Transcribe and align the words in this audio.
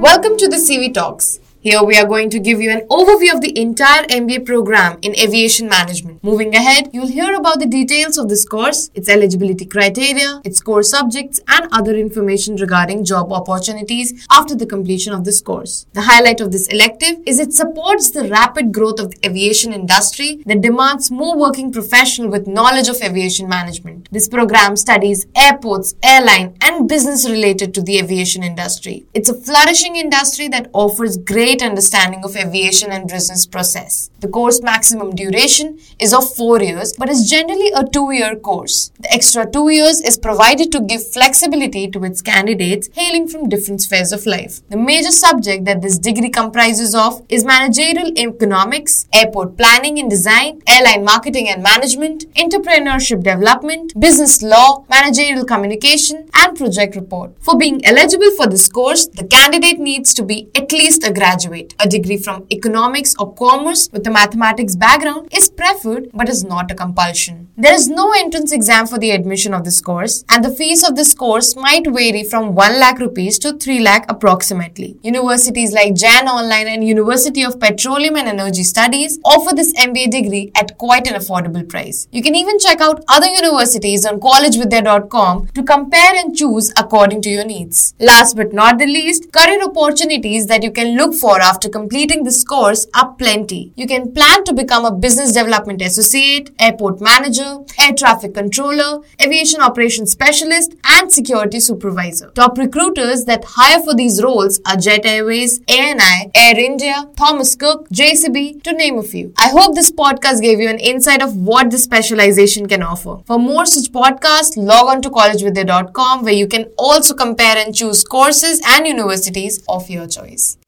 Welcome 0.00 0.38
to 0.38 0.48
the 0.48 0.56
CV 0.56 0.94
Talks. 0.94 1.40
Here 1.62 1.84
we 1.84 1.94
are 1.98 2.06
going 2.06 2.30
to 2.30 2.38
give 2.38 2.62
you 2.62 2.70
an 2.70 2.86
overview 2.88 3.34
of 3.34 3.42
the 3.42 3.52
entire 3.60 4.04
MBA 4.04 4.46
program 4.46 4.98
in 5.02 5.14
aviation 5.14 5.68
management. 5.68 6.24
Moving 6.24 6.54
ahead, 6.54 6.88
you'll 6.94 7.06
hear 7.06 7.34
about 7.34 7.60
the 7.60 7.66
details 7.66 8.16
of 8.16 8.30
this 8.30 8.46
course, 8.46 8.90
its 8.94 9.10
eligibility 9.10 9.66
criteria, 9.66 10.40
its 10.42 10.62
core 10.62 10.82
subjects, 10.82 11.38
and 11.48 11.68
other 11.70 11.94
information 11.94 12.56
regarding 12.56 13.04
job 13.04 13.30
opportunities 13.30 14.26
after 14.30 14.54
the 14.54 14.64
completion 14.64 15.12
of 15.12 15.24
this 15.24 15.42
course. 15.42 15.84
The 15.92 16.00
highlight 16.00 16.40
of 16.40 16.50
this 16.50 16.66
elective 16.68 17.18
is 17.26 17.38
it 17.38 17.52
supports 17.52 18.10
the 18.10 18.26
rapid 18.26 18.72
growth 18.72 18.98
of 18.98 19.10
the 19.10 19.28
aviation 19.28 19.74
industry 19.74 20.42
that 20.46 20.62
demands 20.62 21.10
more 21.10 21.36
working 21.36 21.70
professionals 21.70 22.32
with 22.32 22.46
knowledge 22.46 22.88
of 22.88 23.02
aviation 23.02 23.50
management. 23.50 24.08
This 24.10 24.30
program 24.30 24.76
studies 24.76 25.26
airports, 25.36 25.94
airline, 26.02 26.56
and 26.62 26.88
business 26.88 27.28
related 27.28 27.74
to 27.74 27.82
the 27.82 27.98
aviation 27.98 28.42
industry. 28.42 29.04
It's 29.12 29.28
a 29.28 29.38
flourishing 29.38 29.96
industry 29.96 30.48
that 30.48 30.70
offers 30.72 31.18
great 31.18 31.49
great 31.50 31.62
understanding 31.64 32.22
of 32.22 32.36
aviation 32.36 32.92
and 32.92 33.08
business 33.08 33.44
process. 33.44 34.08
The 34.20 34.28
course 34.28 34.62
maximum 34.62 35.16
duration 35.16 35.80
is 35.98 36.12
of 36.14 36.24
4 36.36 36.62
years 36.62 36.92
but 36.96 37.08
is 37.08 37.28
generally 37.28 37.70
a 37.74 37.82
2 37.84 38.12
year 38.12 38.36
course. 38.36 38.76
The 39.00 39.12
extra 39.12 39.44
2 39.50 39.68
years 39.70 40.00
is 40.00 40.16
provided 40.26 40.70
to 40.72 40.80
give 40.90 41.12
flexibility 41.14 41.88
to 41.94 42.04
its 42.08 42.22
candidates 42.22 42.90
hailing 42.98 43.26
from 43.26 43.48
different 43.48 43.80
spheres 43.80 44.12
of 44.12 44.26
life. 44.34 44.60
The 44.74 44.76
major 44.76 45.10
subject 45.10 45.64
that 45.64 45.82
this 45.82 45.98
degree 45.98 46.30
comprises 46.30 46.94
of 46.94 47.18
is 47.28 47.44
managerial 47.44 48.12
economics, 48.26 48.94
airport 49.22 49.56
planning 49.56 49.98
and 49.98 50.08
design, 50.08 50.62
airline 50.76 51.04
marketing 51.12 51.48
and 51.48 51.64
management, 51.64 52.26
entrepreneurship 52.44 53.24
development, 53.30 53.98
business 54.06 54.40
law, 54.54 54.68
managerial 54.88 55.44
communication, 55.54 56.28
and 56.44 56.56
project 56.62 56.94
report. 57.02 57.34
For 57.40 57.58
being 57.64 57.84
eligible 57.84 58.32
for 58.38 58.46
this 58.54 58.68
course, 58.78 59.08
the 59.08 59.28
candidate 59.38 59.80
needs 59.90 60.14
to 60.14 60.22
be 60.32 60.38
at 60.54 60.70
least 60.80 61.02
a 61.10 61.12
graduate 61.12 61.38
graduate. 61.40 61.74
A 61.80 61.88
degree 61.88 62.16
from 62.18 62.46
economics 62.52 63.14
or 63.18 63.32
commerce 63.34 63.88
with 63.92 64.06
a 64.06 64.10
mathematics 64.10 64.76
background 64.76 65.28
is 65.32 65.48
preferred 65.48 66.10
but 66.12 66.28
is 66.28 66.44
not 66.44 66.70
a 66.70 66.74
compulsion. 66.74 67.48
There 67.56 67.74
is 67.74 67.88
no 67.88 68.12
entrance 68.12 68.52
exam 68.52 68.86
for 68.86 68.98
the 68.98 69.10
admission 69.10 69.54
of 69.54 69.64
this 69.64 69.80
course 69.80 70.24
and 70.28 70.44
the 70.44 70.50
fees 70.50 70.86
of 70.86 70.96
this 70.96 71.14
course 71.14 71.56
might 71.56 71.86
vary 71.86 72.24
from 72.24 72.54
1 72.54 72.78
lakh 72.78 72.98
rupees 72.98 73.38
to 73.40 73.56
3 73.56 73.80
lakh 73.80 74.06
approximately. 74.08 74.98
Universities 75.02 75.72
like 75.72 75.94
Jain 75.94 76.28
Online 76.28 76.68
and 76.68 76.86
University 76.86 77.42
of 77.42 77.58
Petroleum 77.60 78.16
and 78.16 78.28
Energy 78.28 78.64
Studies 78.64 79.18
offer 79.24 79.54
this 79.54 79.72
MBA 79.74 80.10
degree 80.10 80.52
at 80.54 80.76
quite 80.78 81.06
an 81.06 81.14
affordable 81.20 81.66
price. 81.68 82.06
You 82.12 82.22
can 82.22 82.34
even 82.34 82.58
check 82.58 82.80
out 82.80 83.04
other 83.08 83.28
universities 83.28 84.06
on 84.06 84.20
collegevidya.com 84.20 85.46
to 85.54 85.62
compare 85.62 86.14
and 86.16 86.36
choose 86.36 86.72
according 86.76 87.22
to 87.22 87.30
your 87.30 87.44
needs. 87.44 87.94
Last 87.98 88.36
but 88.36 88.52
not 88.52 88.78
the 88.78 88.86
least, 88.86 89.32
career 89.32 89.62
opportunities 89.64 90.46
that 90.46 90.62
you 90.62 90.70
can 90.70 90.96
look 90.96 91.14
for 91.14 91.29
for 91.30 91.40
after 91.40 91.68
completing 91.68 92.24
this 92.24 92.42
course 92.42 92.88
are 92.92 93.12
plenty. 93.14 93.72
You 93.76 93.86
can 93.86 94.12
plan 94.12 94.42
to 94.44 94.52
become 94.52 94.84
a 94.84 94.90
business 94.90 95.32
development 95.32 95.80
associate, 95.80 96.50
airport 96.58 97.00
manager, 97.00 97.58
air 97.78 97.92
traffic 97.92 98.34
controller, 98.34 99.00
aviation 99.22 99.60
operations 99.60 100.10
specialist, 100.10 100.74
and 100.82 101.12
security 101.12 101.60
supervisor. 101.60 102.30
Top 102.30 102.58
recruiters 102.58 103.26
that 103.26 103.44
hire 103.46 103.80
for 103.84 103.94
these 103.94 104.20
roles 104.20 104.60
are 104.66 104.76
Jet 104.76 105.06
Airways, 105.06 105.60
ANI, 105.68 106.32
Air 106.34 106.58
India, 106.58 107.06
Thomas 107.16 107.54
Cook, 107.54 107.88
JCB, 107.90 108.64
to 108.64 108.72
name 108.72 108.98
a 108.98 109.02
few. 109.04 109.32
I 109.38 109.50
hope 109.50 109.76
this 109.76 109.92
podcast 109.92 110.42
gave 110.42 110.58
you 110.58 110.68
an 110.68 110.80
insight 110.80 111.22
of 111.22 111.36
what 111.36 111.70
this 111.70 111.84
specialization 111.84 112.66
can 112.66 112.82
offer. 112.82 113.18
For 113.26 113.38
more 113.38 113.66
such 113.66 113.92
podcasts, 113.92 114.56
log 114.56 114.88
on 114.88 115.00
to 115.02 115.10
collegevidya.com 115.10 116.24
where 116.24 116.34
you 116.42 116.48
can 116.48 116.64
also 116.76 117.14
compare 117.14 117.56
and 117.56 117.72
choose 117.72 118.02
courses 118.02 118.60
and 118.66 118.84
universities 118.84 119.62
of 119.68 119.88
your 119.88 120.08
choice. 120.08 120.58